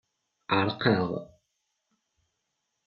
Ɛerqeɣ. 0.57 1.09